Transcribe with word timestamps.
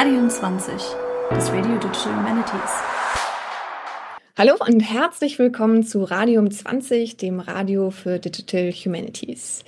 Radium 0.00 0.30
20, 0.30 0.74
das 1.30 1.50
Radio 1.50 1.76
Digital 1.76 2.14
Humanities. 2.14 2.70
Hallo 4.38 4.52
und 4.64 4.78
herzlich 4.78 5.40
willkommen 5.40 5.82
zu 5.82 6.04
Radium 6.04 6.52
20, 6.52 7.16
dem 7.16 7.40
Radio 7.40 7.90
für 7.90 8.20
Digital 8.20 8.70
Humanities. 8.70 9.64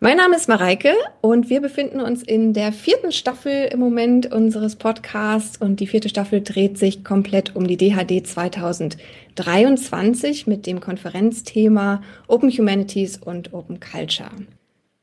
Mein 0.00 0.16
Name 0.16 0.34
ist 0.34 0.48
Mareike 0.48 0.94
und 1.20 1.48
wir 1.48 1.60
befinden 1.60 2.00
uns 2.00 2.24
in 2.24 2.54
der 2.54 2.72
vierten 2.72 3.12
Staffel 3.12 3.68
im 3.72 3.78
Moment 3.78 4.32
unseres 4.32 4.74
Podcasts 4.74 5.56
und 5.56 5.78
die 5.78 5.86
vierte 5.86 6.08
Staffel 6.08 6.42
dreht 6.42 6.76
sich 6.76 7.04
komplett 7.04 7.54
um 7.54 7.68
die 7.68 7.76
DHD 7.76 8.26
2023 8.26 10.48
mit 10.48 10.66
dem 10.66 10.80
Konferenzthema 10.80 12.02
Open 12.26 12.50
Humanities 12.50 13.16
und 13.16 13.54
Open 13.54 13.78
Culture. 13.78 14.32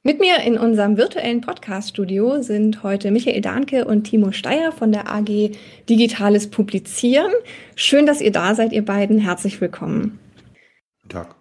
Mit 0.08 0.20
mir 0.20 0.42
in 0.42 0.60
unserem 0.60 0.98
virtuellen 0.98 1.42
Podcast-Studio 1.42 2.40
sind 2.44 2.84
heute 2.84 3.10
Michael 3.10 3.42
Dahnke 3.42 3.86
und 3.86 4.04
Timo 4.04 4.32
Steyer 4.32 4.72
von 4.72 4.92
der 4.92 5.12
AG 5.12 5.50
Digitales 5.90 6.52
Publizieren. 6.52 7.32
Schön, 7.76 8.06
dass 8.06 8.22
ihr 8.22 8.32
da 8.32 8.54
seid, 8.54 8.72
ihr 8.72 8.86
beiden. 8.86 9.18
Herzlich 9.18 9.60
willkommen. 9.60 10.20
Guten 11.02 11.10
Tag. 11.10 11.36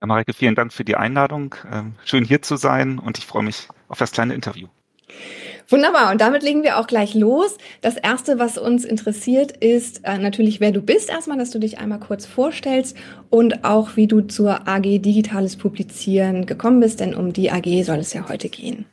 Ja, 0.00 0.06
Marike, 0.06 0.32
vielen 0.32 0.54
Dank 0.54 0.72
für 0.72 0.84
die 0.84 0.94
Einladung. 0.94 1.56
Ähm, 1.72 1.96
schön 2.04 2.24
hier 2.24 2.40
zu 2.40 2.54
sein 2.54 3.00
und 3.00 3.18
ich 3.18 3.26
freue 3.26 3.42
mich 3.42 3.66
auf 3.88 3.98
das 3.98 4.12
kleine 4.12 4.32
Interview. 4.34 4.68
Wunderbar. 5.68 6.12
Und 6.12 6.20
damit 6.20 6.42
legen 6.42 6.62
wir 6.62 6.78
auch 6.78 6.86
gleich 6.86 7.14
los. 7.14 7.56
Das 7.80 7.96
erste, 7.96 8.38
was 8.38 8.58
uns 8.58 8.84
interessiert, 8.84 9.52
ist 9.52 10.04
äh, 10.04 10.18
natürlich, 10.18 10.60
wer 10.60 10.72
du 10.72 10.82
bist. 10.82 11.10
Erstmal, 11.10 11.38
dass 11.38 11.50
du 11.50 11.58
dich 11.58 11.78
einmal 11.78 12.00
kurz 12.00 12.26
vorstellst 12.26 12.96
und 13.30 13.64
auch, 13.64 13.96
wie 13.96 14.06
du 14.06 14.20
zur 14.22 14.68
AG 14.68 14.82
Digitales 14.82 15.56
Publizieren 15.56 16.46
gekommen 16.46 16.80
bist, 16.80 17.00
denn 17.00 17.14
um 17.14 17.32
die 17.32 17.50
AG 17.50 17.84
soll 17.84 17.98
es 17.98 18.12
ja 18.12 18.28
heute 18.28 18.48
gehen. 18.48 18.86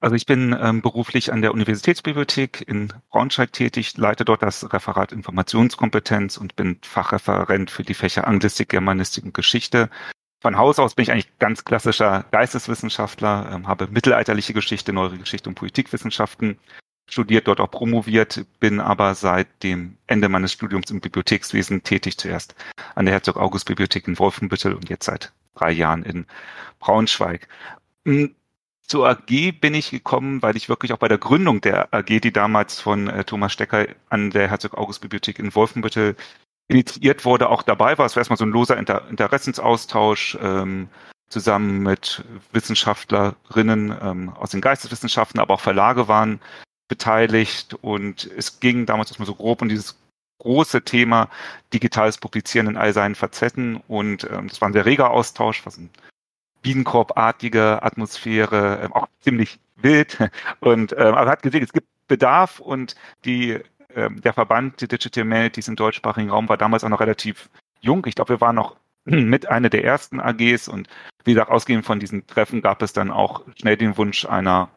Also 0.00 0.16
ich 0.16 0.26
bin 0.26 0.54
ähm, 0.60 0.82
beruflich 0.82 1.32
an 1.32 1.42
der 1.42 1.54
Universitätsbibliothek 1.54 2.64
in 2.66 2.92
Braunschweig 3.10 3.52
tätig, 3.52 3.96
leite 3.96 4.24
dort 4.24 4.42
das 4.42 4.72
Referat 4.72 5.12
Informationskompetenz 5.12 6.38
und 6.38 6.56
bin 6.56 6.78
Fachreferent 6.82 7.70
für 7.70 7.84
die 7.84 7.94
Fächer 7.94 8.26
Anglistik, 8.26 8.70
Germanistik 8.70 9.22
und 9.22 9.32
Geschichte 9.32 9.90
von 10.42 10.58
Haus 10.58 10.80
aus 10.80 10.94
bin 10.94 11.04
ich 11.04 11.12
eigentlich 11.12 11.38
ganz 11.38 11.64
klassischer 11.64 12.24
Geisteswissenschaftler, 12.32 13.50
ähm, 13.52 13.68
habe 13.68 13.86
mittelalterliche 13.86 14.52
Geschichte, 14.52 14.92
neuere 14.92 15.16
Geschichte 15.16 15.48
und 15.48 15.54
Politikwissenschaften 15.54 16.58
studiert, 17.08 17.46
dort 17.46 17.60
auch 17.60 17.70
promoviert, 17.70 18.44
bin 18.58 18.80
aber 18.80 19.14
seit 19.14 19.46
dem 19.62 19.96
Ende 20.08 20.28
meines 20.28 20.52
Studiums 20.52 20.90
im 20.90 21.00
Bibliothekswesen 21.00 21.84
tätig, 21.84 22.18
zuerst 22.18 22.56
an 22.96 23.06
der 23.06 23.14
Herzog 23.14 23.36
August 23.36 23.66
Bibliothek 23.66 24.08
in 24.08 24.18
Wolfenbüttel 24.18 24.74
und 24.74 24.90
jetzt 24.90 25.06
seit 25.06 25.32
drei 25.54 25.70
Jahren 25.70 26.02
in 26.02 26.26
Braunschweig. 26.80 27.46
Hm, 28.04 28.34
zur 28.88 29.08
AG 29.08 29.52
bin 29.60 29.74
ich 29.74 29.90
gekommen, 29.90 30.42
weil 30.42 30.56
ich 30.56 30.68
wirklich 30.68 30.92
auch 30.92 30.98
bei 30.98 31.08
der 31.08 31.18
Gründung 31.18 31.60
der 31.60 31.94
AG, 31.94 32.20
die 32.20 32.32
damals 32.32 32.80
von 32.80 33.08
äh, 33.08 33.22
Thomas 33.24 33.52
Stecker 33.52 33.86
an 34.10 34.30
der 34.30 34.48
Herzog 34.48 34.76
August 34.76 35.02
Bibliothek 35.02 35.38
in 35.38 35.54
Wolfenbüttel 35.54 36.16
initiiert 36.68 37.24
wurde, 37.24 37.48
auch 37.48 37.62
dabei 37.62 37.98
war. 37.98 38.06
Es 38.06 38.16
war 38.16 38.20
erstmal 38.20 38.36
so 38.36 38.44
ein 38.44 38.50
loser 38.50 38.76
Inter 38.76 39.08
Interessensaustausch 39.08 40.38
ähm, 40.40 40.88
zusammen 41.28 41.82
mit 41.82 42.24
Wissenschaftlerinnen 42.52 43.96
ähm, 44.00 44.28
aus 44.30 44.50
den 44.50 44.60
Geisteswissenschaften, 44.60 45.40
aber 45.40 45.54
auch 45.54 45.60
Verlage 45.60 46.08
waren 46.08 46.40
beteiligt. 46.88 47.74
Und 47.74 48.30
es 48.36 48.60
ging 48.60 48.86
damals 48.86 49.10
erstmal 49.10 49.26
so 49.26 49.34
grob 49.34 49.62
um 49.62 49.68
dieses 49.68 49.98
große 50.38 50.82
Thema 50.82 51.28
digitales 51.72 52.18
Publizieren 52.18 52.68
in 52.68 52.76
all 52.76 52.92
seinen 52.92 53.14
Facetten. 53.14 53.76
Und 53.88 54.28
ähm, 54.30 54.48
das 54.48 54.60
war 54.60 54.68
ein 54.68 54.72
sehr 54.74 54.86
reger 54.86 55.10
Austausch, 55.10 55.64
was 55.64 55.78
ein 55.78 55.90
Bienenkorbartige 56.62 57.82
Atmosphäre, 57.82 58.80
ähm, 58.82 58.92
auch 58.92 59.08
ziemlich 59.20 59.58
wild. 59.76 60.18
Und 60.60 60.92
ähm, 60.92 61.14
aber 61.14 61.30
hat 61.30 61.42
gesehen, 61.42 61.64
es 61.64 61.72
gibt 61.72 61.86
Bedarf 62.08 62.60
und 62.60 62.94
die 63.24 63.58
ähm, 63.96 64.20
der 64.20 64.32
Verband 64.32 64.80
die 64.80 64.88
Digital 64.88 65.24
Humanities 65.24 65.68
im 65.68 65.76
deutschsprachigen 65.76 66.30
Raum 66.30 66.48
war 66.48 66.56
damals 66.56 66.84
auch 66.84 66.88
noch 66.88 67.00
relativ 67.00 67.50
jung. 67.80 68.04
Ich 68.06 68.14
glaube, 68.14 68.34
wir 68.34 68.40
waren 68.40 68.56
noch 68.56 68.76
mit 69.04 69.48
einer 69.48 69.70
der 69.70 69.84
ersten 69.84 70.20
AGs 70.20 70.68
und 70.68 70.88
wie 71.24 71.34
gesagt, 71.34 71.50
ausgehend 71.50 71.84
von 71.84 72.00
diesen 72.00 72.26
Treffen 72.26 72.62
gab 72.62 72.82
es 72.82 72.92
dann 72.92 73.10
auch 73.10 73.42
schnell 73.56 73.76
den 73.76 73.96
Wunsch 73.96 74.24
einer, 74.26 74.70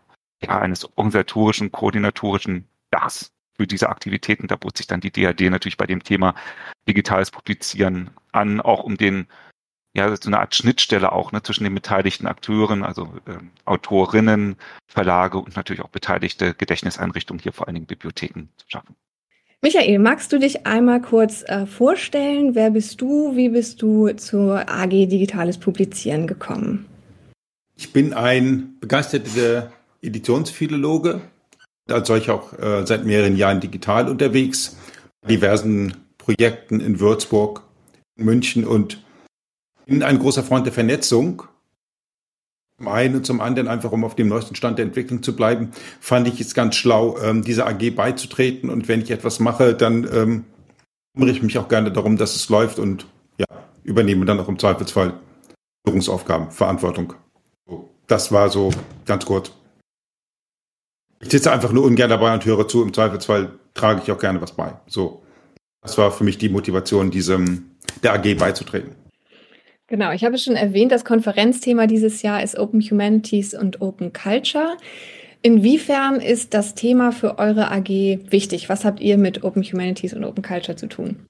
ja, 0.43 0.59
eines 0.59 0.85
organisatorischen, 0.97 1.71
koordinatorischen 1.71 2.67
Das 2.91 3.31
für 3.55 3.65
diese 3.65 3.89
Aktivitäten. 3.89 4.47
Da 4.47 4.55
bot 4.55 4.77
sich 4.77 4.87
dann 4.87 5.01
die 5.01 5.11
DAD 5.11 5.41
natürlich 5.49 5.77
bei 5.77 5.87
dem 5.87 6.03
Thema 6.03 6.35
digitales 6.87 7.31
Publizieren 7.31 8.11
an, 8.31 8.61
auch 8.61 8.83
um 8.83 8.97
den 8.97 9.27
ja, 9.95 10.13
so 10.15 10.27
eine 10.27 10.39
Art 10.39 10.53
Schnittstelle 10.53 11.11
auch 11.11 11.31
ne, 11.31 11.41
zwischen 11.41 11.63
den 11.63 11.73
beteiligten 11.73 12.27
Akteuren, 12.27 12.83
also 12.83 13.13
äh, 13.25 13.37
Autorinnen, 13.63 14.57
Verlage 14.87 15.37
und 15.37 15.55
natürlich 15.55 15.81
auch 15.81 15.89
beteiligte 15.89 16.53
Gedächtniseinrichtungen, 16.53 17.41
hier 17.41 17.53
vor 17.53 17.67
allen 17.67 17.75
Dingen 17.75 17.87
Bibliotheken 17.87 18.49
zu 18.57 18.65
schaffen. 18.67 18.95
Michael, 19.61 19.97
magst 19.99 20.31
du 20.33 20.37
dich 20.37 20.65
einmal 20.67 21.01
kurz 21.01 21.43
äh, 21.43 21.65
vorstellen? 21.65 22.55
Wer 22.55 22.71
bist 22.71 22.99
du? 22.99 23.35
Wie 23.35 23.49
bist 23.49 23.81
du 23.81 24.09
zur 24.09 24.69
AG 24.69 24.89
Digitales 24.89 25.57
Publizieren 25.57 26.27
gekommen? 26.27 26.85
Ich 27.77 27.93
bin 27.93 28.13
ein 28.13 28.77
begeisterter 28.81 29.71
Editionsphilologe, 30.01 31.21
als 31.89 32.07
solcher 32.07 32.35
auch 32.35 32.53
äh, 32.59 32.85
seit 32.85 33.05
mehreren 33.05 33.37
Jahren 33.37 33.61
digital 33.61 34.09
unterwegs, 34.09 34.77
diversen 35.27 35.95
Projekten 36.17 36.81
in 36.81 36.99
Würzburg, 36.99 37.63
München 38.17 38.65
und 38.65 39.04
bin 39.85 40.03
ein 40.03 40.19
großer 40.19 40.43
Freund 40.43 40.65
der 40.65 40.73
Vernetzung 40.73 41.43
zum 42.77 42.87
einen 42.89 43.15
und 43.15 43.25
zum 43.25 43.39
anderen 43.39 43.69
einfach, 43.69 43.91
um 43.91 44.03
auf 44.03 44.15
dem 44.15 44.27
neuesten 44.27 44.55
Stand 44.55 44.77
der 44.77 44.85
Entwicklung 44.85 45.23
zu 45.23 45.35
bleiben, 45.35 45.71
fand 46.01 46.27
ich 46.27 46.41
es 46.41 46.53
ganz 46.53 46.75
schlau, 46.75 47.17
ähm, 47.19 47.41
dieser 47.41 47.67
AG 47.67 47.91
beizutreten. 47.91 48.69
Und 48.69 48.87
wenn 48.87 49.01
ich 49.01 49.11
etwas 49.11 49.39
mache, 49.39 49.73
dann 49.73 50.03
ähm, 50.11 50.45
kümmere 51.13 51.31
ich 51.31 51.41
mich 51.41 51.57
auch 51.57 51.69
gerne 51.69 51.91
darum, 51.91 52.17
dass 52.17 52.35
es 52.35 52.49
läuft 52.49 52.79
und 52.79 53.05
ja, 53.37 53.45
übernehme 53.83 54.25
dann 54.25 54.39
auch 54.39 54.49
im 54.49 54.59
Zweifelsfall 54.59 55.13
Führungsaufgaben, 55.87 56.51
Verantwortung. 56.51 57.13
Das 58.07 58.31
war 58.31 58.49
so 58.49 58.71
ganz 59.05 59.25
kurz. 59.25 59.51
Ich 61.21 61.29
sitze 61.29 61.51
einfach 61.51 61.71
nur 61.71 61.85
ungern 61.85 62.09
dabei 62.09 62.33
und 62.33 62.45
höre 62.45 62.67
zu. 62.67 62.83
Im 62.83 62.93
Zweifelsfall 62.93 63.57
trage 63.73 64.01
ich 64.03 64.11
auch 64.11 64.19
gerne 64.19 64.41
was 64.41 64.51
bei. 64.51 64.73
So, 64.87 65.23
das 65.81 65.97
war 65.97 66.11
für 66.11 66.25
mich 66.25 66.37
die 66.37 66.49
Motivation, 66.49 67.09
diesem 67.09 67.71
der 68.03 68.13
AG 68.13 68.35
beizutreten. 68.35 69.04
Genau, 69.87 70.11
ich 70.11 70.25
habe 70.25 70.35
es 70.35 70.43
schon 70.43 70.55
erwähnt, 70.55 70.91
das 70.91 71.05
Konferenzthema 71.05 71.85
dieses 71.85 72.23
Jahr 72.23 72.41
ist 72.41 72.57
Open 72.57 72.81
Humanities 72.81 73.53
und 73.53 73.81
Open 73.81 74.13
Culture. 74.13 74.77
Inwiefern 75.43 76.15
ist 76.15 76.55
das 76.55 76.73
Thema 76.73 77.11
für 77.11 77.37
eure 77.37 77.71
AG 77.71 77.87
wichtig? 78.31 78.67
Was 78.67 78.83
habt 78.83 78.99
ihr 78.99 79.19
mit 79.19 79.43
Open 79.43 79.61
Humanities 79.61 80.15
und 80.15 80.23
Open 80.23 80.43
Culture 80.43 80.75
zu 80.75 80.87
tun? 80.87 81.27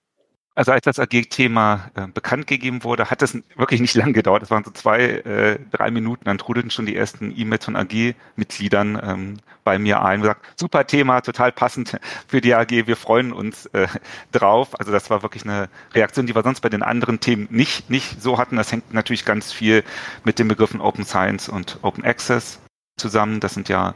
Also 0.55 0.71
als 0.71 0.85
das 0.85 0.99
AG-Thema 0.99 1.91
äh, 1.95 2.07
bekannt 2.07 2.47
gegeben 2.47 2.85
wurde, 2.85 3.09
hat 3.11 3.21
es 3.21 3.37
wirklich 3.57 3.81
nicht 3.81 3.93
lang 3.95 4.13
gedauert. 4.13 4.41
Es 4.41 4.49
waren 4.49 4.63
so 4.63 4.71
zwei, 4.71 5.01
äh, 5.01 5.59
drei 5.71 5.91
Minuten. 5.91 6.23
Dann 6.25 6.37
trudelten 6.37 6.71
schon 6.71 6.85
die 6.85 6.95
ersten 6.95 7.33
E-Mails 7.37 7.65
von 7.65 7.75
AG-Mitgliedern 7.75 9.01
ähm, 9.03 9.37
bei 9.65 9.77
mir 9.77 10.01
ein 10.01 10.21
gesagt, 10.21 10.45
super 10.57 10.87
Thema, 10.87 11.21
total 11.21 11.51
passend 11.51 11.99
für 12.27 12.39
die 12.39 12.53
AG, 12.53 12.69
wir 12.69 12.95
freuen 12.95 13.33
uns 13.33 13.65
äh, 13.67 13.87
drauf. 14.31 14.79
Also 14.79 14.91
das 14.91 15.09
war 15.09 15.23
wirklich 15.23 15.43
eine 15.43 15.69
Reaktion, 15.93 16.25
die 16.25 16.35
wir 16.35 16.43
sonst 16.43 16.61
bei 16.61 16.69
den 16.69 16.83
anderen 16.83 17.19
Themen 17.19 17.47
nicht, 17.49 17.89
nicht 17.89 18.21
so 18.21 18.37
hatten. 18.37 18.55
Das 18.55 18.71
hängt 18.71 18.93
natürlich 18.93 19.25
ganz 19.25 19.51
viel 19.51 19.83
mit 20.23 20.39
den 20.39 20.47
Begriffen 20.47 20.79
Open 20.79 21.03
Science 21.03 21.49
und 21.49 21.79
Open 21.81 22.05
Access 22.05 22.59
zusammen. 22.95 23.39
Das 23.39 23.55
sind 23.55 23.67
ja 23.67 23.95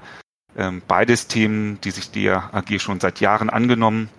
ähm, 0.58 0.82
beides 0.88 1.28
Themen, 1.28 1.80
die 1.82 1.92
sich 1.92 2.12
die 2.12 2.30
AG 2.30 2.80
schon 2.80 3.00
seit 3.00 3.22
Jahren 3.22 3.50
angenommen 3.50 4.10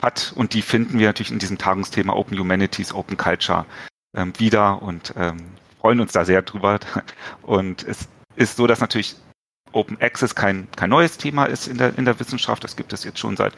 hat. 0.00 0.32
Und 0.36 0.54
die 0.54 0.62
finden 0.62 0.98
wir 0.98 1.08
natürlich 1.08 1.32
in 1.32 1.38
diesem 1.38 1.58
Tagungsthema 1.58 2.12
Open 2.12 2.38
Humanities, 2.38 2.92
Open 2.92 3.16
Culture 3.16 3.66
ähm, 4.16 4.32
wieder 4.38 4.82
und 4.82 5.14
ähm, 5.16 5.38
freuen 5.80 6.00
uns 6.00 6.12
da 6.12 6.24
sehr 6.24 6.42
drüber. 6.42 6.78
Und 7.42 7.84
es 7.84 8.08
ist 8.36 8.56
so, 8.56 8.66
dass 8.66 8.80
natürlich 8.80 9.16
Open 9.72 10.00
Access 10.00 10.34
kein, 10.34 10.68
kein 10.72 10.90
neues 10.90 11.16
Thema 11.16 11.44
ist 11.44 11.68
in 11.68 11.78
der, 11.78 11.96
in 11.96 12.04
der 12.04 12.18
Wissenschaft. 12.18 12.64
Das 12.64 12.76
gibt 12.76 12.92
es 12.92 13.04
jetzt 13.04 13.18
schon 13.18 13.36
seit 13.36 13.54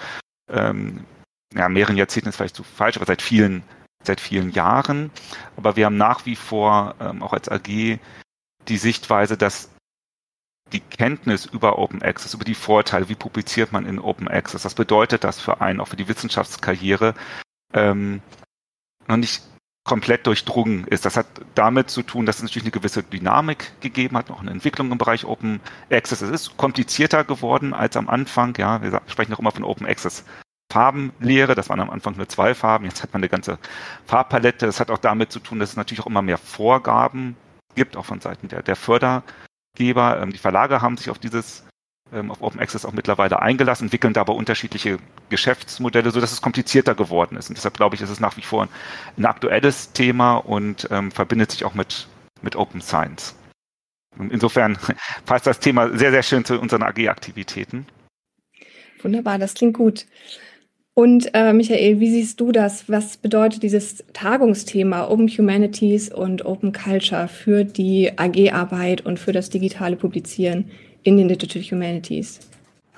ähm, 0.48 1.04
ja, 1.54 1.68
mehreren 1.68 1.96
Jahrzehnten, 1.96 2.28
ist 2.28 2.36
vielleicht 2.36 2.56
zu 2.56 2.64
falsch, 2.64 2.96
aber 2.96 3.06
seit 3.06 3.22
vielen, 3.22 3.62
seit 4.04 4.20
vielen 4.20 4.50
Jahren. 4.50 5.10
Aber 5.56 5.76
wir 5.76 5.86
haben 5.86 5.96
nach 5.96 6.26
wie 6.26 6.36
vor 6.36 6.94
ähm, 7.00 7.22
auch 7.22 7.32
als 7.32 7.48
AG 7.48 7.98
die 8.68 8.76
Sichtweise, 8.76 9.36
dass 9.36 9.70
die 10.72 10.80
Kenntnis 10.80 11.46
über 11.46 11.78
Open 11.78 12.02
Access, 12.02 12.34
über 12.34 12.44
die 12.44 12.54
Vorteile, 12.54 13.08
wie 13.08 13.14
publiziert 13.14 13.72
man 13.72 13.86
in 13.86 13.98
Open 13.98 14.28
Access, 14.28 14.64
was 14.64 14.74
bedeutet 14.74 15.24
das 15.24 15.40
für 15.40 15.60
einen, 15.60 15.80
auch 15.80 15.88
für 15.88 15.96
die 15.96 16.08
Wissenschaftskarriere, 16.08 17.14
ähm, 17.74 18.20
noch 19.06 19.16
nicht 19.16 19.42
komplett 19.84 20.26
durchdrungen 20.26 20.86
ist. 20.86 21.04
Das 21.04 21.16
hat 21.16 21.26
damit 21.54 21.90
zu 21.90 22.02
tun, 22.02 22.24
dass 22.24 22.36
es 22.36 22.42
natürlich 22.42 22.64
eine 22.64 22.70
gewisse 22.70 23.02
Dynamik 23.02 23.72
gegeben 23.80 24.16
hat, 24.16 24.30
auch 24.30 24.40
eine 24.40 24.52
Entwicklung 24.52 24.92
im 24.92 24.98
Bereich 24.98 25.24
Open 25.24 25.60
Access. 25.90 26.22
Es 26.22 26.30
ist 26.30 26.56
komplizierter 26.56 27.24
geworden 27.24 27.74
als 27.74 27.96
am 27.96 28.08
Anfang. 28.08 28.54
Ja, 28.58 28.80
wir 28.82 29.02
sprechen 29.06 29.34
auch 29.34 29.40
immer 29.40 29.50
von 29.50 29.64
Open 29.64 29.86
Access 29.86 30.24
Farbenlehre. 30.72 31.54
Das 31.54 31.68
waren 31.68 31.80
am 31.80 31.90
Anfang 31.90 32.16
nur 32.16 32.28
zwei 32.28 32.54
Farben. 32.54 32.84
Jetzt 32.84 33.02
hat 33.02 33.12
man 33.12 33.20
eine 33.20 33.28
ganze 33.28 33.58
Farbpalette. 34.06 34.66
Das 34.66 34.80
hat 34.80 34.90
auch 34.90 34.98
damit 34.98 35.32
zu 35.32 35.40
tun, 35.40 35.58
dass 35.58 35.70
es 35.70 35.76
natürlich 35.76 36.00
auch 36.00 36.06
immer 36.06 36.22
mehr 36.22 36.38
Vorgaben 36.38 37.36
gibt, 37.74 37.96
auch 37.96 38.06
von 38.06 38.20
Seiten 38.20 38.48
der, 38.48 38.62
der 38.62 38.76
Förder 38.76 39.22
Geber. 39.74 40.20
Ähm, 40.20 40.32
die 40.32 40.38
Verlage 40.38 40.82
haben 40.82 40.96
sich 40.96 41.10
auf 41.10 41.18
dieses 41.18 41.64
ähm, 42.12 42.30
auf 42.30 42.42
Open 42.42 42.60
Access 42.60 42.84
auch 42.84 42.92
mittlerweile 42.92 43.40
eingelassen, 43.40 43.84
entwickeln 43.86 44.12
da 44.12 44.20
aber 44.20 44.34
unterschiedliche 44.34 44.98
Geschäftsmodelle, 45.30 46.10
so 46.10 46.20
dass 46.20 46.32
es 46.32 46.42
komplizierter 46.42 46.94
geworden 46.94 47.36
ist. 47.36 47.48
Und 47.48 47.56
deshalb 47.56 47.76
glaube 47.76 47.96
ich, 47.96 48.02
ist 48.02 48.10
es 48.10 48.20
nach 48.20 48.36
wie 48.36 48.42
vor 48.42 48.68
ein 49.16 49.24
aktuelles 49.24 49.92
Thema 49.92 50.36
und 50.36 50.88
ähm, 50.90 51.10
verbindet 51.10 51.50
sich 51.50 51.64
auch 51.64 51.74
mit, 51.74 52.08
mit 52.42 52.56
Open 52.56 52.80
Science. 52.80 53.34
Insofern 54.18 54.78
passt 55.26 55.46
das 55.46 55.58
Thema 55.58 55.96
sehr, 55.96 56.10
sehr 56.10 56.22
schön 56.22 56.44
zu 56.44 56.60
unseren 56.60 56.82
AG-Aktivitäten. 56.82 57.86
Wunderbar, 59.00 59.38
das 59.38 59.54
klingt 59.54 59.74
gut. 59.74 60.06
Und 60.94 61.30
äh, 61.32 61.54
Michael, 61.54 62.00
wie 62.00 62.10
siehst 62.10 62.38
du 62.38 62.52
das? 62.52 62.88
Was 62.88 63.16
bedeutet 63.16 63.62
dieses 63.62 64.04
Tagungsthema 64.12 65.08
Open 65.08 65.26
Humanities 65.28 66.12
und 66.12 66.44
Open 66.44 66.72
Culture 66.72 67.28
für 67.28 67.64
die 67.64 68.12
AG-Arbeit 68.18 69.00
und 69.06 69.18
für 69.18 69.32
das 69.32 69.48
digitale 69.48 69.96
Publizieren 69.96 70.70
in 71.02 71.16
den 71.16 71.28
Digital 71.28 71.62
Humanities? 71.62 72.40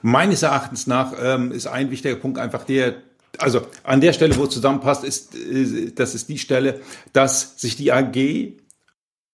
Meines 0.02 0.42
Erachtens 0.42 0.88
nach 0.88 1.14
ähm, 1.22 1.52
ist 1.52 1.68
ein 1.68 1.90
wichtiger 1.92 2.16
Punkt 2.16 2.38
einfach 2.38 2.64
der, 2.64 2.96
also 3.38 3.62
an 3.84 4.00
der 4.00 4.12
Stelle, 4.12 4.36
wo 4.36 4.44
es 4.44 4.50
zusammenpasst, 4.50 5.04
ist, 5.04 5.36
äh, 5.36 5.92
das 5.94 6.16
ist 6.16 6.28
die 6.28 6.38
Stelle, 6.38 6.80
dass 7.12 7.60
sich 7.60 7.76
die 7.76 7.92
AG 7.92 8.54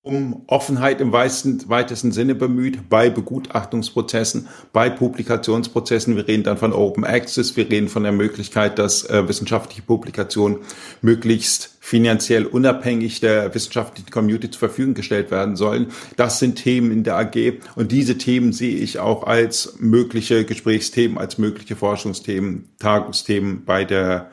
um 0.02 0.44
Offenheit 0.46 1.02
im 1.02 1.12
weitesten, 1.12 2.12
Sinne 2.12 2.34
bemüht, 2.34 2.88
bei 2.88 3.10
Begutachtungsprozessen, 3.10 4.48
bei 4.72 4.88
Publikationsprozessen. 4.88 6.16
Wir 6.16 6.26
reden 6.26 6.42
dann 6.42 6.56
von 6.56 6.72
Open 6.72 7.04
Access, 7.04 7.54
wir 7.56 7.68
reden 7.68 7.88
von 7.88 8.04
der 8.04 8.12
Möglichkeit, 8.12 8.78
dass 8.78 9.04
äh, 9.04 9.28
wissenschaftliche 9.28 9.82
Publikationen 9.82 10.58
möglichst 11.02 11.76
finanziell 11.80 12.46
unabhängig 12.46 13.20
der 13.20 13.54
wissenschaftlichen 13.54 14.10
Community 14.10 14.50
zur 14.50 14.60
Verfügung 14.60 14.94
gestellt 14.94 15.30
werden 15.30 15.56
sollen. 15.56 15.88
Das 16.16 16.38
sind 16.38 16.56
Themen 16.56 16.92
in 16.92 17.04
der 17.04 17.18
AG 17.18 17.60
und 17.74 17.92
diese 17.92 18.16
Themen 18.16 18.54
sehe 18.54 18.76
ich 18.76 19.00
auch 19.00 19.24
als 19.24 19.74
mögliche 19.80 20.46
Gesprächsthemen, 20.46 21.18
als 21.18 21.36
mögliche 21.36 21.76
Forschungsthemen, 21.76 22.70
Tagungsthemen 22.78 23.66
bei 23.66 23.84
der 23.84 24.30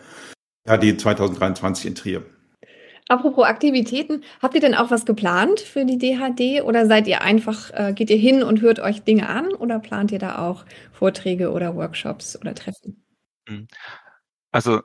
AD 0.65 0.97
2023 0.97 1.85
in 1.87 1.95
Trier. 1.95 2.36
Apropos 3.09 3.45
Aktivitäten, 3.45 4.23
habt 4.41 4.55
ihr 4.55 4.61
denn 4.61 4.75
auch 4.75 4.91
was 4.91 5.05
geplant 5.05 5.61
für 5.61 5.85
die 5.85 5.97
DHD 5.97 6.61
oder 6.63 6.85
seid 6.87 7.07
ihr 7.07 7.21
einfach, 7.21 7.71
äh, 7.73 7.93
geht 7.93 8.09
ihr 8.09 8.17
hin 8.17 8.43
und 8.43 8.61
hört 8.61 8.79
euch 8.79 9.03
Dinge 9.03 9.29
an 9.29 9.53
oder 9.53 9.79
plant 9.79 10.11
ihr 10.11 10.19
da 10.19 10.39
auch 10.39 10.65
Vorträge 10.91 11.51
oder 11.51 11.75
Workshops 11.75 12.37
oder 12.39 12.53
Treffen? 12.53 13.05
Mhm. 13.47 13.67
Also 14.51 14.81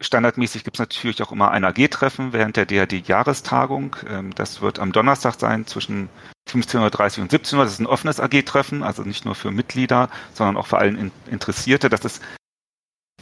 standardmäßig 0.00 0.64
gibt 0.64 0.76
es 0.76 0.80
natürlich 0.80 1.22
auch 1.22 1.32
immer 1.32 1.50
ein 1.50 1.64
AG-Treffen 1.64 2.32
während 2.32 2.56
der 2.56 2.66
DHD-Jahrestagung. 2.66 3.96
Ähm, 4.08 4.34
das 4.34 4.60
wird 4.60 4.78
am 4.78 4.92
Donnerstag 4.92 5.34
sein 5.38 5.66
zwischen 5.66 6.10
15.30 6.50 7.22
und 7.22 7.30
17 7.30 7.58
Uhr. 7.58 7.64
Das 7.64 7.72
ist 7.72 7.80
ein 7.80 7.86
offenes 7.86 8.20
AG-Treffen, 8.20 8.82
also 8.82 9.02
nicht 9.02 9.24
nur 9.24 9.34
für 9.34 9.50
Mitglieder, 9.50 10.10
sondern 10.34 10.58
auch 10.58 10.66
für 10.66 10.78
allen 10.78 11.10
Interessierte. 11.30 11.88
Das 11.88 12.04
ist 12.04 12.22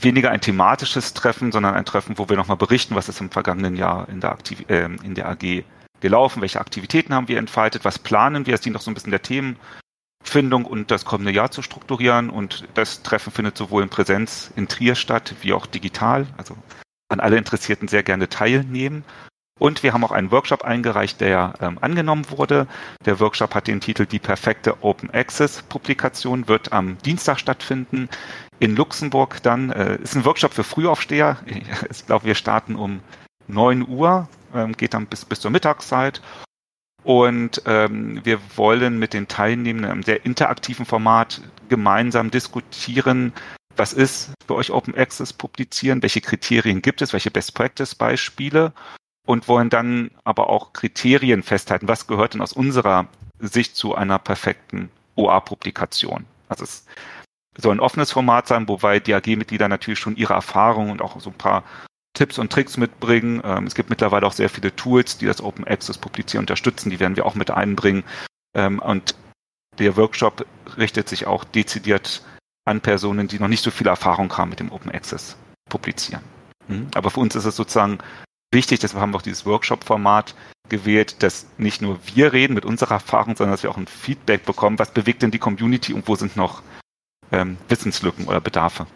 weniger 0.02 0.31
ein 0.31 0.41
thematisches 0.41 1.14
Treffen, 1.14 1.52
sondern 1.52 1.75
ein 1.75 1.85
Treffen, 1.85 2.19
wo 2.19 2.29
wir 2.29 2.37
nochmal 2.37 2.56
berichten, 2.56 2.94
was 2.94 3.08
ist 3.08 3.20
im 3.20 3.31
vergangenen 3.31 3.76
Jahr 3.76 4.08
in 4.08 4.20
der, 4.20 4.32
Aktiv 4.32 4.64
äh, 4.69 4.85
in 4.85 5.14
der 5.14 5.29
AG 5.29 5.64
gelaufen, 6.00 6.41
welche 6.41 6.61
Aktivitäten 6.61 7.14
haben 7.14 7.29
wir 7.29 7.38
entfaltet, 7.38 7.85
was 7.85 7.99
planen 7.99 8.47
wir. 8.47 8.55
Es 8.55 8.61
dient 8.61 8.76
auch 8.76 8.81
so 8.81 8.91
ein 8.91 8.94
bisschen 8.94 9.11
der 9.11 9.23
Themenfindung 9.23 10.64
und 10.64 10.91
das 10.91 11.05
kommende 11.05 11.32
Jahr 11.32 11.50
zu 11.50 11.62
strukturieren. 11.62 12.31
Und 12.31 12.67
das 12.75 13.02
Treffen 13.02 13.32
findet 13.32 13.56
sowohl 13.56 13.82
in 13.82 13.91
Präsenz 13.91 14.50
in 14.56 14.69
Trier 14.69 14.94
statt, 14.94 15.35
wie 15.43 15.52
auch 15.52 15.67
digital. 15.67 16.26
Also 16.37 16.56
an 17.08 17.20
alle 17.20 17.37
Interessierten 17.37 17.88
sehr 17.88 18.03
gerne 18.03 18.29
teilnehmen. 18.29 19.05
Und 19.61 19.83
wir 19.83 19.93
haben 19.93 20.03
auch 20.05 20.11
einen 20.11 20.31
Workshop 20.31 20.65
eingereicht, 20.65 21.21
der 21.21 21.53
ähm, 21.61 21.77
angenommen 21.83 22.31
wurde. 22.31 22.67
Der 23.05 23.21
Workshop 23.21 23.55
hat 23.55 23.67
den 23.67 23.81
Titel 23.81 24.07
Die 24.07 24.19
perfekte 24.19 24.83
Open 24.83 25.11
Access 25.11 25.62
Publikation, 25.62 26.49
wird 26.49 26.73
am 26.73 26.97
Dienstag 27.05 27.39
stattfinden 27.39 28.09
in 28.59 28.75
Luxemburg 28.75 29.43
dann. 29.43 29.71
Äh, 29.71 29.99
ist 30.01 30.17
ein 30.17 30.25
Workshop 30.25 30.55
für 30.55 30.65
Frühaufsteher. 30.65 31.37
Ich 31.91 32.07
glaube, 32.07 32.25
wir 32.25 32.35
starten 32.35 32.75
um 32.75 33.01
9 33.49 33.87
Uhr, 33.87 34.29
ähm, 34.55 34.73
geht 34.73 34.95
dann 34.95 35.07
bis, 35.07 35.27
bis 35.27 35.41
zur 35.41 35.51
Mittagszeit. 35.51 36.23
Und 37.03 37.63
ähm, 37.67 38.21
wir 38.25 38.39
wollen 38.56 38.99
mit 38.99 39.13
den 39.13 39.29
Teilnehmenden 39.29 39.91
einem 39.91 40.03
sehr 40.03 40.25
interaktiven 40.25 40.87
Format 40.87 41.43
gemeinsam 41.69 42.31
diskutieren, 42.31 43.35
was 43.77 43.93
ist 43.93 44.33
für 44.47 44.55
euch 44.55 44.71
Open 44.71 44.97
Access 44.97 45.35
publizieren, 45.35 46.01
welche 46.03 46.23
Kriterien 46.23 46.81
gibt 46.81 47.03
es, 47.03 47.13
welche 47.13 47.31
Best 47.31 47.55
Practice 47.55 47.95
Beispiele 47.95 48.73
und 49.31 49.47
wollen 49.47 49.71
dann 49.71 50.11
aber 50.25 50.50
auch 50.50 50.73
Kriterien 50.73 51.44
festhalten, 51.44 51.87
was 51.87 52.09
gehört 52.09 52.35
denn 52.35 52.43
aus 52.43 52.53
unserer 52.53 53.06
Sicht 53.38 53.77
zu 53.77 53.94
einer 53.94 54.19
perfekten 54.19 54.91
OA-Publikation. 55.15 56.27
Also 56.49 56.65
es 56.65 56.85
soll 57.56 57.77
ein 57.77 57.81
offenes 57.81 58.11
Format 58.11 58.49
sein, 58.49 58.67
wobei 58.67 58.99
die 58.99 59.15
AG-Mitglieder 59.15 59.69
natürlich 59.69 60.00
schon 60.00 60.17
ihre 60.17 60.35
Erfahrungen 60.35 60.91
und 60.91 61.00
auch 61.00 61.21
so 61.21 61.31
ein 61.31 61.38
paar 61.38 61.62
Tipps 62.12 62.41
und 62.41 62.53
Tricks 62.53 62.77
mitbringen. 62.77 63.41
Ähm, 63.44 63.69
es 63.69 63.77
gibt 63.77 63.88
mittlerweile 63.88 64.27
auch 64.27 64.32
sehr 64.32 64.49
viele 64.49 64.75
Tools, 64.75 65.17
die 65.17 65.27
das 65.27 65.41
Open 65.41 65.65
Access 65.65 65.97
Publizieren 65.97 66.43
unterstützen. 66.43 66.91
Die 66.91 66.99
werden 66.99 67.15
wir 67.15 67.25
auch 67.25 67.37
mit 67.37 67.53
einbringen. 67.53 68.03
Ähm, 68.56 68.81
und 68.81 69.15
der 69.79 69.97
Workshop 69.97 70.44
richtet 70.77 71.09
sich 71.09 71.29
auch 71.29 71.44
dezidiert 71.44 72.25
an 72.65 72.81
Personen, 72.81 73.29
die 73.29 73.38
noch 73.38 73.47
nicht 73.47 73.62
so 73.62 73.71
viel 73.71 73.87
Erfahrung 73.87 74.37
haben 74.37 74.50
mit 74.50 74.59
dem 74.59 74.73
Open 74.73 74.91
Access 74.91 75.37
Publizieren. 75.69 76.25
Mhm. 76.67 76.88
Aber 76.97 77.11
für 77.11 77.21
uns 77.21 77.37
ist 77.37 77.44
es 77.44 77.55
sozusagen 77.55 78.00
wichtig, 78.52 78.81
deshalb 78.81 79.00
haben 79.00 79.12
wir 79.12 79.19
auch 79.19 79.23
dieses 79.23 79.47
Workshop-Format 79.47 80.35
gewählt, 80.69 81.23
dass 81.23 81.47
nicht 81.58 81.82
nur 81.82 81.99
wir 82.14 82.32
reden 82.32 82.55
mit 82.55 82.64
unserer 82.64 82.94
Erfahrung, 82.94 83.37
sondern 83.37 83.52
dass 83.52 83.62
wir 83.62 83.70
auch 83.70 83.76
ein 83.76 83.87
Feedback 83.87 84.44
bekommen, 84.44 84.79
was 84.79 84.93
bewegt 84.93 85.23
denn 85.23 85.31
die 85.31 85.38
Community 85.38 85.93
und 85.93 86.06
wo 86.08 86.14
sind 86.14 86.37
noch 86.37 86.62
ähm, 87.32 87.58
Wissenslücken 87.69 88.26
oder 88.26 88.41
Bedarfe. 88.41 88.87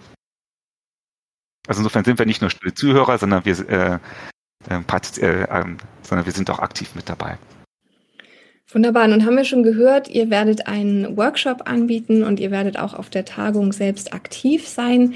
Also 1.66 1.80
insofern 1.80 2.04
sind 2.04 2.18
wir 2.18 2.26
nicht 2.26 2.42
nur 2.42 2.50
Zuhörer, 2.74 3.18
sondern 3.18 3.44
wir, 3.44 3.68
äh, 3.68 3.98
äh, 4.68 4.76
äh, 4.78 5.76
sondern 6.02 6.26
wir 6.26 6.32
sind 6.32 6.50
auch 6.50 6.58
aktiv 6.58 6.94
mit 6.94 7.08
dabei. 7.08 7.38
Wunderbar. 8.72 9.06
Nun 9.06 9.26
haben 9.26 9.36
wir 9.36 9.44
schon 9.44 9.62
gehört, 9.62 10.08
ihr 10.08 10.30
werdet 10.30 10.66
einen 10.66 11.16
Workshop 11.16 11.68
anbieten 11.68 12.22
und 12.22 12.40
ihr 12.40 12.50
werdet 12.50 12.78
auch 12.78 12.94
auf 12.94 13.10
der 13.10 13.26
Tagung 13.26 13.72
selbst 13.72 14.14
aktiv 14.14 14.66
sein. 14.66 15.14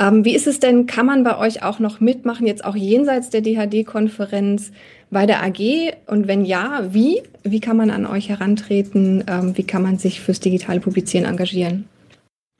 Ähm, 0.00 0.24
wie 0.24 0.34
ist 0.34 0.46
es 0.46 0.58
denn, 0.58 0.86
kann 0.86 1.06
man 1.06 1.22
bei 1.22 1.38
euch 1.38 1.62
auch 1.62 1.78
noch 1.78 2.00
mitmachen, 2.00 2.46
jetzt 2.46 2.64
auch 2.64 2.74
jenseits 2.74 3.30
der 3.30 3.40
DHD-Konferenz 3.40 4.72
bei 5.10 5.26
der 5.26 5.42
AG? 5.42 5.94
Und 6.06 6.26
wenn 6.26 6.44
ja, 6.44 6.92
wie? 6.92 7.22
Wie 7.44 7.60
kann 7.60 7.76
man 7.76 7.90
an 7.90 8.04
euch 8.04 8.28
herantreten? 8.28 9.24
Ähm, 9.28 9.56
wie 9.56 9.64
kann 9.64 9.82
man 9.82 9.98
sich 9.98 10.20
fürs 10.20 10.40
digitale 10.40 10.80
Publizieren 10.80 11.24
engagieren? 11.24 11.88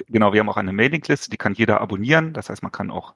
Genau, 0.09 0.33
wir 0.33 0.41
haben 0.41 0.49
auch 0.49 0.57
eine 0.57 0.73
Mailingliste, 0.73 1.31
die 1.31 1.37
kann 1.37 1.55
jeder 1.55 1.81
abonnieren. 1.81 2.33
Das 2.33 2.49
heißt, 2.49 2.63
man 2.63 2.73
kann 2.73 2.91
auch 2.93 3.15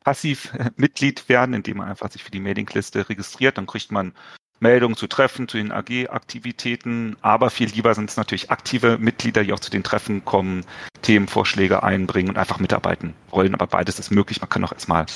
passiv 0.00 0.52
Mitglied 0.76 1.28
werden, 1.28 1.54
indem 1.54 1.76
man 1.76 1.88
einfach 1.88 2.10
sich 2.10 2.24
für 2.24 2.30
die 2.30 2.40
Mailingliste 2.40 3.08
registriert. 3.08 3.58
Dann 3.58 3.66
kriegt 3.66 3.92
man 3.92 4.14
Meldungen 4.60 4.96
zu 4.96 5.06
Treffen, 5.06 5.48
zu 5.48 5.56
den 5.56 5.72
AG-Aktivitäten, 5.72 7.16
aber 7.22 7.50
viel 7.50 7.68
lieber 7.68 7.94
sind 7.94 8.10
es 8.10 8.16
natürlich 8.16 8.50
aktive 8.50 8.98
Mitglieder, 8.98 9.44
die 9.44 9.52
auch 9.52 9.60
zu 9.60 9.70
den 9.70 9.82
Treffen 9.82 10.24
kommen, 10.24 10.64
Themenvorschläge 11.02 11.82
einbringen 11.82 12.30
und 12.30 12.38
einfach 12.38 12.58
mitarbeiten 12.58 13.14
wollen. 13.30 13.54
Aber 13.54 13.66
beides 13.66 13.98
ist 13.98 14.10
möglich, 14.10 14.40
man 14.40 14.48
kann 14.48 14.64
auch 14.64 14.72
erstmal 14.72 15.06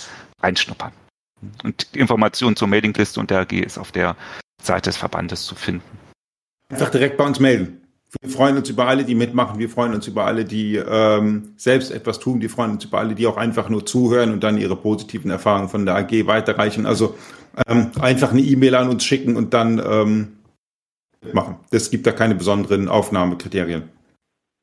reinschnuppern. 0.43 0.93
Und 1.63 1.95
die 1.95 2.01
Information 2.01 2.57
zur 2.57 2.69
Mailingliste 2.69 3.21
und 3.21 3.31
der 3.31 3.41
AG 3.41 3.53
ist 3.53 3.79
auf 3.79 3.93
der 3.93 4.17
Seite 4.63 4.91
des 4.91 4.97
Verbandes 4.97 5.45
zu 5.45 5.55
finden. 5.55 5.99
Einfach 6.69 6.91
direkt 6.91 7.17
bei 7.17 7.25
uns 7.25 7.41
melden. 7.41 7.88
Wir 8.21 8.31
freuen 8.31 8.57
uns 8.57 8.71
über 8.71 8.87
alle, 8.87 9.05
die 9.05 9.15
mitmachen. 9.15 9.59
Wir 9.59 9.69
freuen 9.69 9.93
uns 9.93 10.07
über 10.07 10.25
alle, 10.25 10.45
die 10.45 10.77
ähm, 10.77 11.53
selbst 11.57 11.91
etwas 11.91 12.19
tun. 12.19 12.41
Wir 12.41 12.49
freuen 12.49 12.73
uns 12.73 12.85
über 12.85 12.99
alle, 12.99 13.15
die 13.15 13.27
auch 13.27 13.37
einfach 13.37 13.69
nur 13.69 13.85
zuhören 13.85 14.33
und 14.33 14.43
dann 14.43 14.57
ihre 14.57 14.77
positiven 14.77 15.31
Erfahrungen 15.31 15.69
von 15.69 15.85
der 15.85 15.97
AG 15.97 16.27
weiterreichen. 16.27 16.87
Also 16.87 17.15
ähm, 17.67 17.91
einfach 18.01 18.33
eine 18.33 18.41
E-Mail 18.41 18.75
an 18.77 18.89
uns 18.89 19.05
schicken 19.05 19.37
und 19.37 19.53
dann 19.53 19.79
ähm, 19.85 20.29
machen. 21.35 21.57
Es 21.71 21.91
gibt 21.91 22.07
da 22.07 22.13
keine 22.13 22.35
besonderen 22.35 22.89
Aufnahmekriterien. 22.89 23.85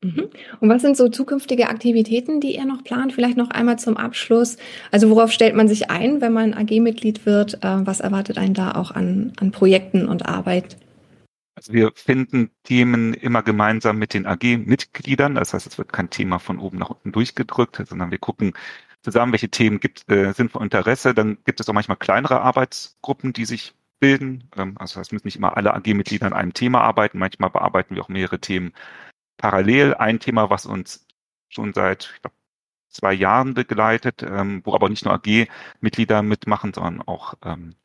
Mhm. 0.02 0.28
Und 0.60 0.68
was 0.68 0.82
sind 0.82 0.96
so 0.96 1.08
zukünftige 1.08 1.68
Aktivitäten, 1.68 2.40
die 2.40 2.56
ihr 2.56 2.66
noch 2.66 2.82
plant? 2.82 3.12
Vielleicht 3.12 3.36
noch 3.36 3.50
einmal 3.50 3.78
zum 3.78 3.96
Abschluss. 3.96 4.56
Also 4.90 5.08
worauf 5.08 5.30
stellt 5.30 5.54
man 5.54 5.68
sich 5.68 5.88
ein, 5.88 6.20
wenn 6.20 6.32
man 6.32 6.52
AG-Mitglied 6.52 7.26
wird? 7.26 7.62
Äh, 7.62 7.86
was 7.86 8.00
erwartet 8.00 8.38
einen 8.38 8.54
da 8.54 8.72
auch 8.72 8.90
an, 8.90 9.32
an 9.38 9.52
Projekten 9.52 10.08
und 10.08 10.26
Arbeit? 10.26 10.76
Also 11.56 11.72
wir 11.72 11.92
finden 11.94 12.50
Themen 12.64 13.14
immer 13.14 13.42
gemeinsam 13.42 13.98
mit 13.98 14.12
den 14.12 14.26
AG-Mitgliedern. 14.26 15.34
Das 15.36 15.54
heißt, 15.54 15.66
es 15.66 15.78
wird 15.78 15.92
kein 15.92 16.10
Thema 16.10 16.38
von 16.38 16.58
oben 16.58 16.78
nach 16.78 16.90
unten 16.90 17.12
durchgedrückt, 17.12 17.82
sondern 17.88 18.10
wir 18.10 18.18
gucken 18.18 18.52
zusammen, 19.02 19.32
welche 19.32 19.48
Themen 19.48 19.80
gibt, 19.80 20.10
äh, 20.10 20.32
sind 20.32 20.52
von 20.52 20.62
Interesse. 20.62 21.14
Dann 21.14 21.38
gibt 21.44 21.60
es 21.60 21.68
auch 21.68 21.72
manchmal 21.72 21.96
kleinere 21.96 22.42
Arbeitsgruppen, 22.42 23.32
die 23.32 23.46
sich 23.46 23.74
bilden. 24.00 24.50
Ähm, 24.56 24.76
also 24.78 25.00
das 25.00 25.12
müssen 25.12 25.26
nicht 25.26 25.36
immer 25.36 25.56
alle 25.56 25.74
AG-Mitglieder 25.74 26.26
an 26.26 26.34
einem 26.34 26.52
Thema 26.52 26.82
arbeiten. 26.82 27.18
Manchmal 27.18 27.50
bearbeiten 27.50 27.94
wir 27.94 28.02
auch 28.02 28.08
mehrere 28.10 28.38
Themen 28.38 28.72
parallel. 29.38 29.94
Ein 29.94 30.20
Thema, 30.20 30.50
was 30.50 30.66
uns 30.66 31.06
schon 31.48 31.72
seit 31.72 32.12
ich 32.16 32.22
glaub, 32.22 32.34
zwei 32.88 33.14
Jahren 33.14 33.54
begleitet, 33.54 34.22
ähm, 34.22 34.62
wo 34.64 34.74
aber 34.74 34.88
nicht 34.90 35.04
nur 35.06 35.14
AG-Mitglieder 35.14 36.22
mitmachen, 36.22 36.74
sondern 36.74 37.02
auch 37.02 37.34
ähm, 37.44 37.76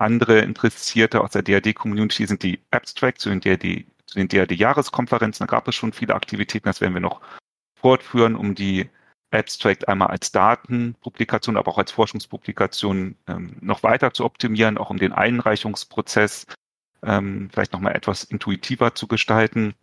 andere 0.00 0.40
Interessierte 0.40 1.20
aus 1.20 1.32
der 1.32 1.42
DAD-Community 1.42 2.26
sind 2.26 2.42
die 2.42 2.60
Abstract 2.70 3.20
zu 3.20 3.28
den 3.28 3.40
DAD, 3.40 3.84
zu 4.06 4.18
den 4.18 4.28
DAD-Jahreskonferenzen. 4.28 5.46
Da 5.46 5.50
gab 5.50 5.68
es 5.68 5.74
schon 5.74 5.92
viele 5.92 6.14
Aktivitäten, 6.14 6.66
das 6.66 6.80
werden 6.80 6.94
wir 6.94 7.00
noch 7.00 7.20
fortführen, 7.74 8.36
um 8.36 8.54
die 8.54 8.88
Abstract 9.30 9.88
einmal 9.88 10.08
als 10.08 10.32
Datenpublikation, 10.32 11.56
aber 11.56 11.70
auch 11.70 11.78
als 11.78 11.92
Forschungspublikation 11.92 13.16
ähm, 13.28 13.56
noch 13.60 13.82
weiter 13.82 14.12
zu 14.12 14.24
optimieren, 14.24 14.76
auch 14.76 14.90
um 14.90 14.98
den 14.98 15.12
Einreichungsprozess 15.12 16.46
ähm, 17.04 17.48
vielleicht 17.52 17.72
nochmal 17.72 17.94
etwas 17.94 18.24
intuitiver 18.24 18.94
zu 18.94 19.06
gestalten. 19.06 19.74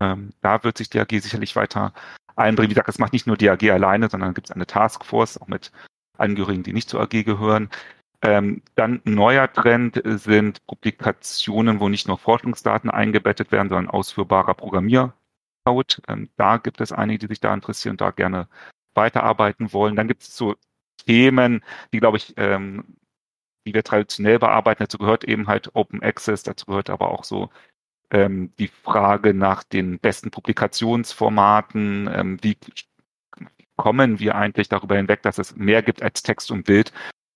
Ähm, 0.00 0.30
da 0.40 0.64
wird 0.64 0.78
sich 0.78 0.90
die 0.90 1.00
AG 1.00 1.10
sicherlich 1.10 1.54
weiter 1.54 1.92
einbringen. 2.36 2.70
Wie 2.70 2.74
gesagt, 2.74 2.88
das 2.88 2.98
macht 2.98 3.12
nicht 3.12 3.26
nur 3.26 3.36
die 3.36 3.50
AG 3.50 3.70
alleine, 3.70 4.08
sondern 4.08 4.34
gibt 4.34 4.48
es 4.48 4.54
eine 4.54 4.66
Taskforce, 4.66 5.38
auch 5.38 5.48
mit 5.48 5.70
Angehörigen, 6.16 6.62
die 6.62 6.72
nicht 6.72 6.88
zur 6.88 7.00
AG 7.00 7.24
gehören. 7.24 7.68
Ähm, 8.24 8.62
dann 8.74 9.02
ein 9.04 9.14
neuer 9.14 9.52
Trend 9.52 10.00
sind 10.04 10.66
Publikationen, 10.66 11.78
wo 11.78 11.90
nicht 11.90 12.08
nur 12.08 12.16
Forschungsdaten 12.16 12.88
eingebettet 12.88 13.52
werden, 13.52 13.68
sondern 13.68 13.90
ausführbarer 13.90 14.54
Programmiercode. 14.54 16.00
Ähm, 16.08 16.30
da 16.36 16.56
gibt 16.56 16.80
es 16.80 16.90
einige, 16.90 17.18
die 17.18 17.26
sich 17.26 17.40
da 17.40 17.52
interessieren 17.52 17.92
und 17.92 18.00
da 18.00 18.10
gerne 18.12 18.48
weiterarbeiten 18.94 19.74
wollen. 19.74 19.94
Dann 19.94 20.08
gibt 20.08 20.22
es 20.22 20.34
so 20.34 20.54
Themen, 21.06 21.62
die, 21.92 22.00
glaube 22.00 22.16
ich, 22.16 22.32
ähm, 22.38 22.96
die 23.66 23.74
wir 23.74 23.84
traditionell 23.84 24.38
bearbeiten. 24.38 24.82
Dazu 24.82 24.96
gehört 24.96 25.24
eben 25.24 25.46
halt 25.46 25.74
Open 25.74 26.02
Access, 26.02 26.42
dazu 26.42 26.64
gehört 26.66 26.88
aber 26.88 27.10
auch 27.10 27.24
so 27.24 27.50
ähm, 28.10 28.52
die 28.58 28.68
Frage 28.68 29.34
nach 29.34 29.64
den 29.64 29.98
besten 29.98 30.30
Publikationsformaten, 30.30 32.08
ähm, 32.12 32.38
wie 32.42 32.56
kommen 33.76 34.18
wir 34.18 34.36
eigentlich 34.36 34.68
darüber 34.68 34.96
hinweg, 34.96 35.22
dass 35.22 35.38
es 35.38 35.56
mehr 35.56 35.82
gibt 35.82 36.02
als 36.02 36.22
Text 36.22 36.50
und 36.50 36.64
Bild, 36.64 36.92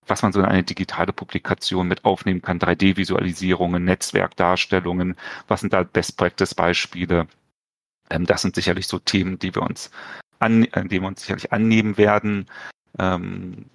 was 0.09 0.23
man 0.23 0.33
so 0.33 0.41
in 0.41 0.47
eine 0.47 0.62
digitale 0.62 1.12
Publikation 1.12 1.88
mit 1.88 2.05
aufnehmen 2.05 2.43
kann, 2.43 2.59
3D-Visualisierungen, 2.59 3.85
Netzwerkdarstellungen, 3.85 5.17
was 5.47 5.61
sind 5.61 5.73
da 5.73 5.83
Best-Practice-Beispiele? 5.83 7.27
Ähm, 8.11 8.27
das 8.27 8.43
sind 8.43 8.55
sicherlich 8.55 8.87
so 8.87 8.99
Themen, 8.99 9.38
die 9.38 9.55
wir 9.55 9.62
uns 9.62 9.91
an, 10.38 10.67
an 10.73 10.88
dem 10.88 11.03
wir 11.03 11.09
uns 11.09 11.23
sicherlich 11.23 11.53
annehmen 11.53 11.99
werden. 11.99 12.47
Ähm, 12.99 13.67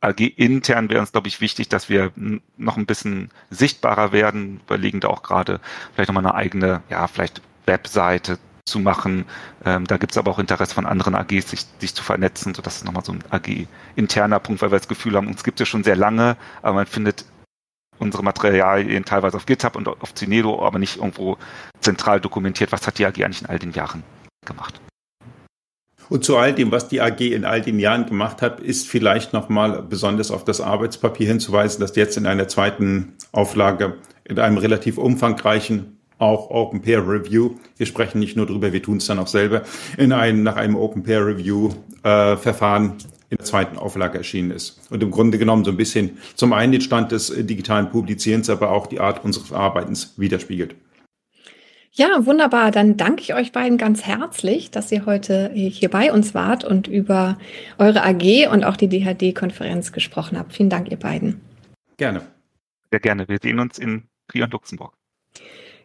AG 0.00 0.20
intern 0.20 0.90
wäre 0.90 1.00
uns, 1.00 1.12
glaube 1.12 1.28
ich, 1.28 1.40
wichtig, 1.40 1.68
dass 1.68 1.88
wir 1.88 2.12
noch 2.56 2.76
ein 2.76 2.86
bisschen 2.86 3.30
sichtbarer 3.50 4.12
werden, 4.12 4.60
überlegen 4.66 5.00
da 5.00 5.08
auch 5.08 5.22
gerade 5.22 5.60
vielleicht 5.92 6.08
nochmal 6.08 6.24
eine 6.24 6.34
eigene, 6.34 6.82
ja, 6.88 7.06
vielleicht 7.08 7.42
Webseite 7.66 8.38
zu 8.68 8.78
machen. 8.78 9.24
Ähm, 9.64 9.86
da 9.86 9.96
gibt 9.96 10.12
es 10.12 10.18
aber 10.18 10.30
auch 10.30 10.38
Interesse 10.38 10.74
von 10.74 10.86
anderen 10.86 11.14
AGs, 11.14 11.50
sich, 11.50 11.66
sich 11.78 11.94
zu 11.94 12.02
vernetzen. 12.02 12.54
So, 12.54 12.62
das 12.62 12.76
ist 12.76 12.84
nochmal 12.84 13.04
so 13.04 13.12
ein 13.12 13.22
AG-interner 13.30 14.38
Punkt, 14.40 14.62
weil 14.62 14.70
wir 14.70 14.78
das 14.78 14.88
Gefühl 14.88 15.16
haben, 15.16 15.26
uns 15.26 15.44
gibt 15.44 15.60
es 15.60 15.68
schon 15.68 15.84
sehr 15.84 15.96
lange, 15.96 16.36
aber 16.62 16.74
man 16.74 16.86
findet 16.86 17.24
unsere 17.98 18.22
Materialien 18.22 19.04
teilweise 19.04 19.36
auf 19.36 19.46
GitHub 19.46 19.76
und 19.76 19.88
auf 19.88 20.14
Cinedo, 20.14 20.64
aber 20.64 20.78
nicht 20.78 20.98
irgendwo 20.98 21.36
zentral 21.80 22.20
dokumentiert, 22.20 22.72
was 22.72 22.86
hat 22.86 22.98
die 22.98 23.06
AG 23.06 23.22
eigentlich 23.24 23.42
in 23.42 23.48
all 23.48 23.58
den 23.58 23.72
Jahren 23.72 24.04
gemacht. 24.46 24.80
Und 26.08 26.24
zu 26.24 26.36
all 26.38 26.54
dem, 26.54 26.70
was 26.70 26.88
die 26.88 27.00
AG 27.00 27.20
in 27.20 27.44
all 27.44 27.60
den 27.60 27.78
Jahren 27.78 28.06
gemacht 28.06 28.40
hat, 28.40 28.60
ist 28.60 28.88
vielleicht 28.88 29.32
nochmal 29.32 29.82
besonders 29.82 30.30
auf 30.30 30.44
das 30.44 30.60
Arbeitspapier 30.60 31.26
hinzuweisen, 31.26 31.80
das 31.80 31.94
jetzt 31.96 32.16
in 32.16 32.26
einer 32.26 32.48
zweiten 32.48 33.14
Auflage 33.32 33.98
in 34.24 34.38
einem 34.38 34.58
relativ 34.58 34.96
umfangreichen 34.96 35.97
auch 36.18 36.50
Open 36.50 36.82
Peer 36.82 37.06
Review. 37.06 37.52
Wir 37.76 37.86
sprechen 37.86 38.18
nicht 38.18 38.36
nur 38.36 38.46
drüber, 38.46 38.72
wir 38.72 38.82
tun 38.82 38.98
es 38.98 39.06
dann 39.06 39.18
auch 39.18 39.26
selber, 39.26 39.62
in 39.96 40.12
einem, 40.12 40.42
nach 40.42 40.56
einem 40.56 40.76
Open 40.76 41.02
Peer 41.02 41.26
Review 41.26 41.70
äh, 42.02 42.36
Verfahren 42.36 42.96
in 43.30 43.36
der 43.36 43.44
zweiten 43.44 43.76
Auflage 43.76 44.18
erschienen 44.18 44.50
ist. 44.50 44.80
Und 44.90 45.02
im 45.02 45.10
Grunde 45.10 45.38
genommen 45.38 45.64
so 45.64 45.70
ein 45.70 45.76
bisschen 45.76 46.18
zum 46.34 46.52
einen 46.52 46.72
den 46.72 46.80
Stand 46.80 47.12
des 47.12 47.32
digitalen 47.36 47.90
Publizierens, 47.90 48.48
aber 48.48 48.70
auch 48.70 48.86
die 48.86 49.00
Art 49.00 49.24
unseres 49.24 49.52
Arbeitens 49.52 50.14
widerspiegelt. 50.16 50.74
Ja, 51.92 52.26
wunderbar. 52.26 52.70
Dann 52.70 52.96
danke 52.96 53.22
ich 53.22 53.34
euch 53.34 53.52
beiden 53.52 53.76
ganz 53.76 54.04
herzlich, 54.04 54.70
dass 54.70 54.92
ihr 54.92 55.04
heute 55.04 55.50
hier 55.52 55.90
bei 55.90 56.12
uns 56.12 56.32
wart 56.32 56.64
und 56.64 56.86
über 56.86 57.38
eure 57.78 58.04
AG 58.04 58.48
und 58.52 58.64
auch 58.64 58.76
die 58.76 58.88
DHD-Konferenz 58.88 59.92
gesprochen 59.92 60.38
habt. 60.38 60.52
Vielen 60.52 60.70
Dank, 60.70 60.90
ihr 60.90 60.96
beiden. 60.96 61.40
Gerne. 61.96 62.22
Sehr 62.90 63.00
gerne. 63.00 63.28
Wir 63.28 63.38
sehen 63.42 63.58
uns 63.58 63.78
in 63.78 64.04
Trier 64.28 64.44
und 64.44 64.52
Luxemburg. 64.52 64.94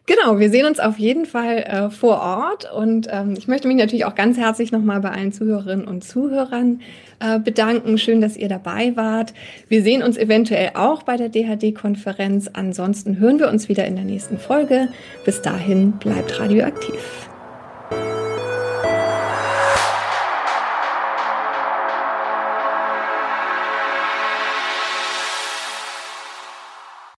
Genau, 0.06 0.38
wir 0.38 0.50
sehen 0.50 0.66
uns 0.66 0.80
auf 0.80 0.98
jeden 0.98 1.24
Fall 1.24 1.58
äh, 1.58 1.88
vor 1.88 2.20
Ort 2.20 2.70
und 2.70 3.08
ähm, 3.10 3.34
ich 3.38 3.48
möchte 3.48 3.68
mich 3.68 3.78
natürlich 3.78 4.04
auch 4.04 4.14
ganz 4.14 4.36
herzlich 4.36 4.70
nochmal 4.70 5.00
bei 5.00 5.10
allen 5.10 5.32
Zuhörerinnen 5.32 5.88
und 5.88 6.04
Zuhörern 6.04 6.82
äh, 7.20 7.38
bedanken. 7.38 7.96
Schön, 7.96 8.20
dass 8.20 8.36
ihr 8.36 8.48
dabei 8.48 8.94
wart. 8.96 9.32
Wir 9.68 9.82
sehen 9.82 10.02
uns 10.02 10.18
eventuell 10.18 10.72
auch 10.74 11.04
bei 11.04 11.16
der 11.16 11.30
DHD-Konferenz. 11.30 12.50
Ansonsten 12.52 13.18
hören 13.18 13.38
wir 13.38 13.48
uns 13.48 13.70
wieder 13.70 13.86
in 13.86 13.96
der 13.96 14.04
nächsten 14.04 14.36
Folge. 14.36 14.88
Bis 15.24 15.40
dahin 15.40 15.92
bleibt 15.92 16.38
radioaktiv. 16.38 17.30